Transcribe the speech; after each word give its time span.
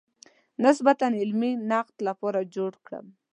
د 0.59 0.59
نسبتاً 0.63 1.07
علمي 1.21 1.51
نقد 1.71 1.95
لپاره 2.07 2.49
جوړ 2.55 2.71
کړم. 2.85 3.05